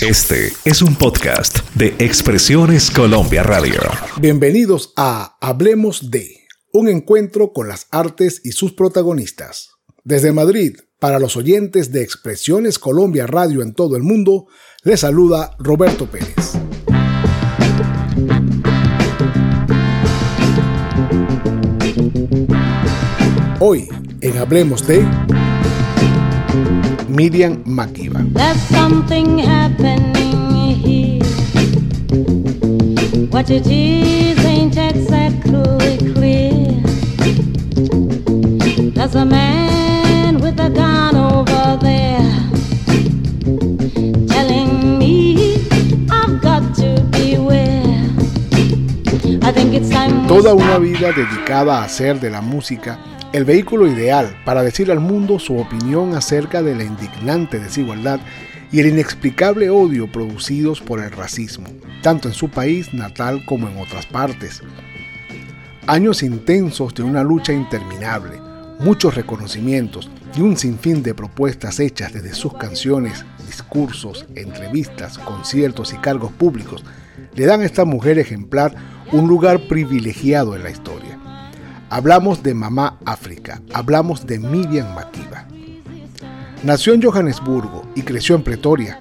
Este 0.00 0.50
es 0.64 0.80
un 0.80 0.94
podcast 0.94 1.58
de 1.74 1.88
Expresiones 1.98 2.90
Colombia 2.90 3.42
Radio. 3.42 3.80
Bienvenidos 4.18 4.94
a 4.96 5.36
Hablemos 5.42 6.10
de, 6.10 6.38
un 6.72 6.88
encuentro 6.88 7.52
con 7.52 7.68
las 7.68 7.86
artes 7.90 8.40
y 8.42 8.52
sus 8.52 8.72
protagonistas. 8.72 9.72
Desde 10.02 10.32
Madrid, 10.32 10.78
para 10.98 11.18
los 11.18 11.36
oyentes 11.36 11.92
de 11.92 12.00
Expresiones 12.00 12.78
Colombia 12.78 13.26
Radio 13.26 13.60
en 13.60 13.74
todo 13.74 13.94
el 13.94 14.02
mundo, 14.02 14.46
les 14.84 15.00
saluda 15.00 15.54
Roberto 15.58 16.06
Pérez. 16.06 16.54
Hoy, 23.58 23.86
en 24.22 24.38
Hablemos 24.38 24.86
de 24.86 25.06
Miriam 27.10 27.62
Makiba. 27.66 28.20
Toda 50.28 50.54
una 50.54 50.78
vida 50.78 51.12
dedicada 51.12 51.80
a 51.80 51.84
hacer 51.84 52.20
de 52.20 52.30
la 52.30 52.40
música 52.40 52.98
el 53.32 53.44
vehículo 53.44 53.86
ideal 53.86 54.36
para 54.44 54.62
decir 54.62 54.90
al 54.90 54.98
mundo 54.98 55.38
su 55.38 55.56
opinión 55.56 56.14
acerca 56.14 56.62
de 56.62 56.74
la 56.74 56.82
indignante 56.82 57.60
desigualdad 57.60 58.18
y 58.72 58.80
el 58.80 58.86
inexplicable 58.86 59.70
odio 59.70 60.10
producidos 60.10 60.80
por 60.80 61.00
el 61.00 61.10
racismo, 61.12 61.68
tanto 62.02 62.28
en 62.28 62.34
su 62.34 62.48
país 62.48 62.92
natal 62.92 63.44
como 63.46 63.68
en 63.68 63.78
otras 63.78 64.06
partes. 64.06 64.62
Años 65.86 66.22
intensos 66.22 66.94
de 66.94 67.04
una 67.04 67.22
lucha 67.22 67.52
interminable, 67.52 68.40
muchos 68.80 69.14
reconocimientos 69.14 70.10
y 70.36 70.40
un 70.40 70.56
sinfín 70.56 71.02
de 71.02 71.14
propuestas 71.14 71.78
hechas 71.78 72.12
desde 72.12 72.34
sus 72.34 72.54
canciones, 72.54 73.24
discursos, 73.46 74.26
entrevistas, 74.34 75.18
conciertos 75.18 75.92
y 75.92 75.98
cargos 75.98 76.32
públicos 76.32 76.84
le 77.34 77.46
dan 77.46 77.60
a 77.60 77.64
esta 77.64 77.84
mujer 77.84 78.18
ejemplar 78.18 78.74
un 79.12 79.28
lugar 79.28 79.68
privilegiado 79.68 80.56
en 80.56 80.64
la 80.64 80.70
historia. 80.70 81.18
Hablamos 81.92 82.44
de 82.44 82.54
Mamá 82.54 83.00
África, 83.04 83.60
hablamos 83.74 84.24
de 84.24 84.38
Miriam 84.38 84.94
Makiba. 84.94 85.44
Nació 86.62 86.94
en 86.94 87.02
Johannesburgo 87.02 87.82
y 87.96 88.02
creció 88.02 88.36
en 88.36 88.44
Pretoria. 88.44 88.96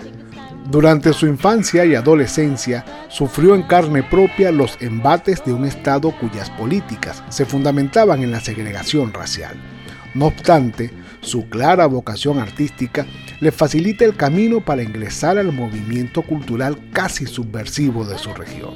Durante 0.71 1.13
su 1.13 1.27
infancia 1.27 1.85
y 1.85 1.93
adolescencia 1.93 2.83
sufrió 3.07 3.53
en 3.53 3.61
carne 3.61 4.01
propia 4.01 4.51
los 4.51 4.75
embates 4.81 5.45
de 5.45 5.53
un 5.53 5.65
Estado 5.65 6.11
cuyas 6.19 6.49
políticas 6.49 7.23
se 7.29 7.45
fundamentaban 7.45 8.23
en 8.23 8.31
la 8.31 8.39
segregación 8.39 9.13
racial. 9.13 9.55
No 10.15 10.25
obstante, 10.25 10.91
su 11.21 11.47
clara 11.47 11.85
vocación 11.85 12.39
artística 12.39 13.05
le 13.39 13.51
facilita 13.51 14.03
el 14.03 14.15
camino 14.15 14.61
para 14.61 14.81
ingresar 14.81 15.37
al 15.37 15.51
movimiento 15.51 16.23
cultural 16.23 16.79
casi 16.91 17.27
subversivo 17.27 18.03
de 18.03 18.17
su 18.17 18.33
región. 18.33 18.73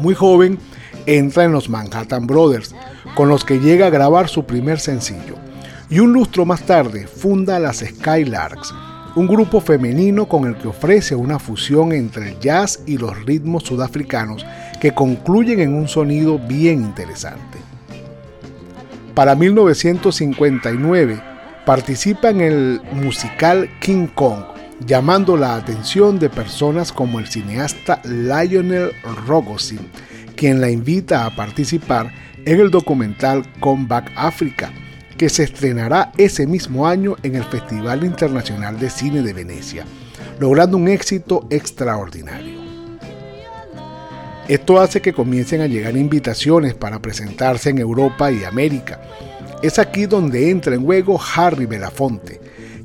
Muy 0.00 0.14
joven, 0.14 0.58
entra 1.06 1.44
en 1.44 1.52
los 1.52 1.68
Manhattan 1.68 2.26
Brothers, 2.26 2.74
con 3.14 3.28
los 3.28 3.44
que 3.44 3.60
llega 3.60 3.86
a 3.86 3.90
grabar 3.90 4.28
su 4.28 4.44
primer 4.44 4.80
sencillo. 4.80 5.36
Y 5.90 5.98
un 5.98 6.12
lustro 6.12 6.44
más 6.44 6.62
tarde 6.62 7.06
funda 7.06 7.58
las 7.58 7.78
Skylarks, 7.78 8.74
un 9.14 9.26
grupo 9.26 9.60
femenino 9.60 10.26
con 10.26 10.46
el 10.46 10.56
que 10.56 10.68
ofrece 10.68 11.14
una 11.14 11.38
fusión 11.38 11.92
entre 11.92 12.30
el 12.30 12.40
jazz 12.40 12.80
y 12.86 12.96
los 12.96 13.24
ritmos 13.24 13.64
sudafricanos 13.64 14.46
que 14.80 14.94
concluyen 14.94 15.60
en 15.60 15.74
un 15.74 15.86
sonido 15.86 16.38
bien 16.38 16.80
interesante. 16.80 17.58
Para 19.14 19.34
1959 19.34 21.22
participa 21.66 22.30
en 22.30 22.40
el 22.40 22.80
musical 22.92 23.68
King 23.80 24.06
Kong, 24.06 24.44
llamando 24.86 25.36
la 25.36 25.56
atención 25.56 26.18
de 26.18 26.30
personas 26.30 26.90
como 26.90 27.18
el 27.18 27.26
cineasta 27.26 28.00
Lionel 28.04 28.92
Rogosin, 29.26 29.80
quien 30.42 30.60
la 30.60 30.70
invita 30.70 31.24
a 31.24 31.36
participar 31.36 32.12
en 32.44 32.58
el 32.58 32.72
documental 32.72 33.44
Comeback 33.60 34.10
Africa, 34.16 34.72
que 35.16 35.28
se 35.28 35.44
estrenará 35.44 36.10
ese 36.18 36.48
mismo 36.48 36.88
año 36.88 37.14
en 37.22 37.36
el 37.36 37.44
Festival 37.44 38.02
Internacional 38.02 38.76
de 38.76 38.90
Cine 38.90 39.22
de 39.22 39.34
Venecia, 39.34 39.84
logrando 40.40 40.76
un 40.76 40.88
éxito 40.88 41.46
extraordinario. 41.48 42.60
Esto 44.48 44.80
hace 44.80 45.00
que 45.00 45.12
comiencen 45.12 45.60
a 45.60 45.68
llegar 45.68 45.96
invitaciones 45.96 46.74
para 46.74 46.98
presentarse 46.98 47.70
en 47.70 47.78
Europa 47.78 48.32
y 48.32 48.42
América. 48.42 49.00
Es 49.62 49.78
aquí 49.78 50.06
donde 50.06 50.50
entra 50.50 50.74
en 50.74 50.84
juego 50.84 51.20
Harry 51.36 51.66
Belafonte, 51.66 52.40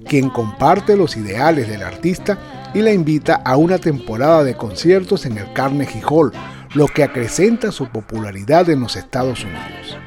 quien 0.07 0.29
comparte 0.29 0.95
los 0.95 1.17
ideales 1.17 1.67
del 1.67 1.81
artista 1.81 2.37
y 2.75 2.83
la 2.83 2.93
invita 2.93 3.41
a 3.43 3.57
una 3.57 3.79
temporada 3.79 4.43
de 4.43 4.55
conciertos 4.55 5.25
en 5.25 5.39
el 5.39 5.51
Carnegie 5.53 6.03
Hall, 6.07 6.31
lo 6.77 6.87
que 6.87 7.01
acrecenta 7.01 7.71
su 7.71 7.87
popularidad 7.89 8.69
en 8.69 8.81
los 8.81 8.97
Estados 8.97 9.43
Unidos. 9.43 9.97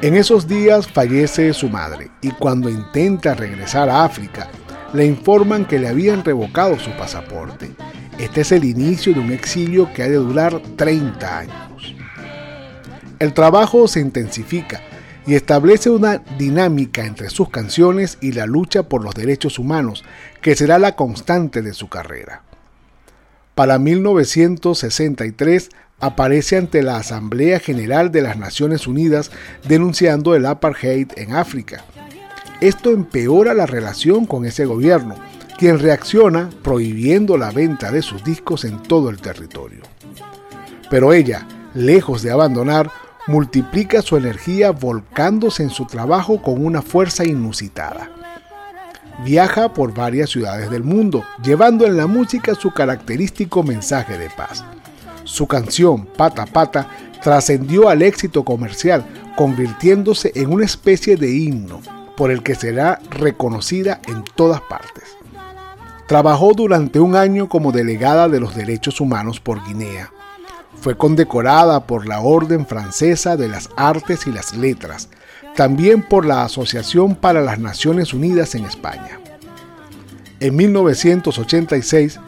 En 0.00 0.16
esos 0.16 0.48
días 0.48 0.88
fallece 0.90 1.52
su 1.52 1.68
madre 1.68 2.10
y 2.22 2.30
cuando 2.30 2.70
intenta 2.70 3.34
regresar 3.34 3.90
a 3.90 4.04
África, 4.04 4.48
le 4.94 5.04
informan 5.04 5.66
que 5.66 5.78
le 5.78 5.88
habían 5.88 6.24
revocado 6.24 6.78
su 6.78 6.90
pasaporte. 6.92 7.70
Este 8.18 8.40
es 8.40 8.52
el 8.52 8.64
inicio 8.64 9.12
de 9.12 9.20
un 9.20 9.30
exilio 9.30 9.92
que 9.92 10.02
ha 10.02 10.08
de 10.08 10.14
durar 10.14 10.62
30 10.76 11.38
años. 11.38 11.94
El 13.18 13.34
trabajo 13.34 13.86
se 13.86 14.00
intensifica 14.00 14.80
y 15.26 15.34
establece 15.34 15.90
una 15.90 16.22
dinámica 16.38 17.04
entre 17.04 17.28
sus 17.28 17.50
canciones 17.50 18.16
y 18.22 18.32
la 18.32 18.46
lucha 18.46 18.84
por 18.84 19.04
los 19.04 19.14
derechos 19.14 19.58
humanos, 19.58 20.06
que 20.40 20.56
será 20.56 20.78
la 20.78 20.96
constante 20.96 21.60
de 21.60 21.74
su 21.74 21.90
carrera. 21.90 22.47
Para 23.58 23.80
1963 23.80 25.70
aparece 25.98 26.58
ante 26.58 26.80
la 26.80 26.96
Asamblea 26.96 27.58
General 27.58 28.12
de 28.12 28.22
las 28.22 28.36
Naciones 28.36 28.86
Unidas 28.86 29.32
denunciando 29.66 30.36
el 30.36 30.46
apartheid 30.46 31.08
en 31.16 31.34
África. 31.34 31.82
Esto 32.60 32.90
empeora 32.90 33.54
la 33.54 33.66
relación 33.66 34.26
con 34.26 34.44
ese 34.44 34.64
gobierno, 34.64 35.16
quien 35.58 35.80
reacciona 35.80 36.50
prohibiendo 36.62 37.36
la 37.36 37.50
venta 37.50 37.90
de 37.90 38.02
sus 38.02 38.22
discos 38.22 38.64
en 38.64 38.80
todo 38.80 39.10
el 39.10 39.20
territorio. 39.20 39.82
Pero 40.88 41.12
ella, 41.12 41.44
lejos 41.74 42.22
de 42.22 42.30
abandonar, 42.30 42.92
multiplica 43.26 44.02
su 44.02 44.16
energía 44.16 44.70
volcándose 44.70 45.64
en 45.64 45.70
su 45.70 45.84
trabajo 45.84 46.40
con 46.42 46.64
una 46.64 46.80
fuerza 46.80 47.24
inusitada 47.24 48.08
viaja 49.24 49.72
por 49.72 49.94
varias 49.94 50.30
ciudades 50.30 50.70
del 50.70 50.84
mundo, 50.84 51.24
llevando 51.42 51.86
en 51.86 51.96
la 51.96 52.06
música 52.06 52.54
su 52.54 52.70
característico 52.70 53.62
mensaje 53.62 54.18
de 54.18 54.30
paz. 54.30 54.64
Su 55.24 55.46
canción, 55.46 56.06
Pata 56.06 56.46
Pata, 56.46 56.88
trascendió 57.22 57.88
al 57.88 58.02
éxito 58.02 58.44
comercial, 58.44 59.04
convirtiéndose 59.36 60.32
en 60.34 60.52
una 60.52 60.64
especie 60.64 61.16
de 61.16 61.30
himno 61.30 61.80
por 62.16 62.30
el 62.30 62.42
que 62.42 62.54
será 62.54 63.00
reconocida 63.10 64.00
en 64.06 64.24
todas 64.34 64.60
partes. 64.62 65.04
Trabajó 66.06 66.52
durante 66.54 66.98
un 67.00 67.14
año 67.14 67.48
como 67.48 67.70
delegada 67.70 68.28
de 68.28 68.40
los 68.40 68.54
derechos 68.54 69.00
humanos 69.00 69.40
por 69.40 69.62
Guinea. 69.64 70.10
Fue 70.80 70.96
condecorada 70.96 71.86
por 71.86 72.06
la 72.06 72.20
Orden 72.20 72.66
Francesa 72.66 73.36
de 73.36 73.48
las 73.48 73.68
Artes 73.76 74.26
y 74.26 74.32
las 74.32 74.56
Letras, 74.56 75.10
también 75.58 76.02
por 76.02 76.24
la 76.24 76.44
Asociación 76.44 77.16
para 77.16 77.40
las 77.40 77.58
Naciones 77.58 78.14
Unidas 78.14 78.54
en 78.54 78.64
España. 78.64 79.18
En 80.38 80.54
1986 80.54 82.20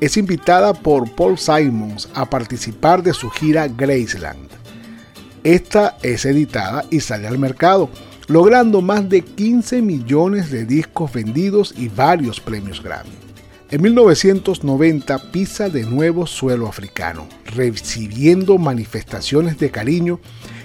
es 0.00 0.16
invitada 0.16 0.72
por 0.72 1.14
Paul 1.14 1.36
Simons 1.36 2.08
a 2.14 2.30
participar 2.30 3.02
de 3.02 3.12
su 3.12 3.28
gira 3.28 3.68
Graceland. 3.68 4.48
Esta 5.44 5.98
es 6.02 6.24
editada 6.24 6.86
y 6.88 7.00
sale 7.00 7.28
al 7.28 7.36
mercado, 7.36 7.90
logrando 8.26 8.80
más 8.80 9.06
de 9.06 9.20
15 9.20 9.82
millones 9.82 10.50
de 10.50 10.64
discos 10.64 11.12
vendidos 11.12 11.74
y 11.76 11.88
varios 11.88 12.40
premios 12.40 12.82
Grammy. 12.82 13.10
En 13.70 13.82
1990 13.82 15.30
pisa 15.30 15.68
de 15.68 15.82
nuevo 15.82 16.26
suelo 16.26 16.66
africano, 16.66 17.28
recibiendo 17.54 18.56
manifestaciones 18.56 19.58
de 19.58 19.70
cariño 19.70 20.20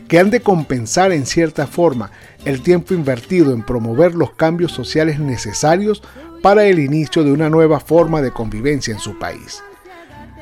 que 0.08 0.20
han 0.20 0.30
de 0.30 0.42
compensar 0.42 1.12
en 1.12 1.26
cierta 1.26 1.68
forma 1.68 2.12
el 2.46 2.62
tiempo 2.62 2.94
invertido 2.94 3.54
en 3.54 3.64
promover 3.64 4.16
los 4.16 4.32
cambios 4.34 4.72
sociales 4.72 5.20
necesarios 5.20 6.04
para 6.42 6.66
el 6.66 6.80
inicio 6.80 7.24
de 7.24 7.32
una 7.32 7.50
nueva 7.50 7.80
forma 7.80 8.22
de 8.22 8.32
convivencia 8.32 8.94
en 8.94 9.00
su 9.00 9.18
país. 9.18 9.64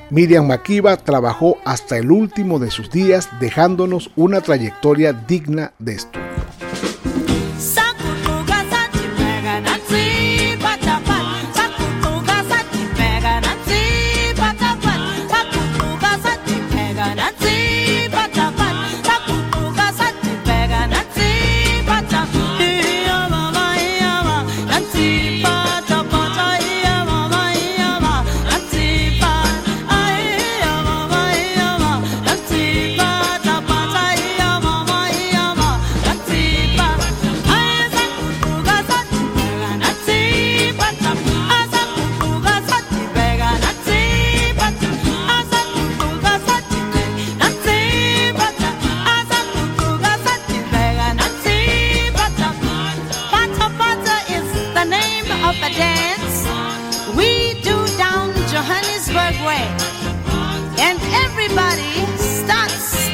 Miriam 0.10 0.48
Makiba 0.48 0.98
trabajó 0.98 1.58
hasta 1.63 1.98
el 1.98 2.12
último 2.12 2.60
de 2.60 2.69
sus 2.69 2.92
días 2.92 3.30
dejándonos 3.40 4.12
una 4.16 4.42
trayectoria 4.42 5.13
digna 5.13 5.74
de 5.80 5.94
estudio. 5.94 6.20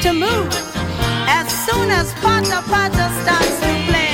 To 0.08 0.14
move. 0.14 0.48
As 1.28 1.48
soon 1.66 1.90
as 1.90 2.12
Pata 2.14 2.62
Pata 2.66 3.06
starts 3.20 3.60
to 3.60 3.70
play. 3.88 4.08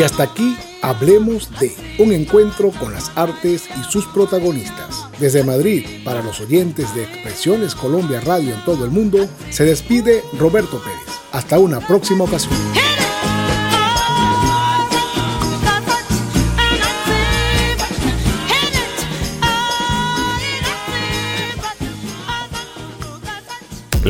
Y 0.00 0.02
hasta 0.02 0.22
aquí 0.22 0.56
hablemos 0.80 1.50
de 1.60 1.76
un 1.98 2.10
encuentro 2.12 2.70
con 2.70 2.94
las 2.94 3.12
artes 3.16 3.68
y 3.78 3.92
sus 3.92 4.06
protagonistas. 4.06 5.04
Desde 5.18 5.44
Madrid, 5.44 5.84
para 6.06 6.22
los 6.22 6.40
oyentes 6.40 6.94
de 6.94 7.02
Expresiones 7.02 7.74
Colombia 7.74 8.22
Radio 8.22 8.54
en 8.54 8.64
todo 8.64 8.86
el 8.86 8.90
mundo, 8.90 9.28
se 9.50 9.66
despide 9.66 10.24
Roberto 10.38 10.82
Pérez. 10.82 11.20
Hasta 11.32 11.58
una 11.58 11.86
próxima 11.86 12.24
ocasión. 12.24 12.79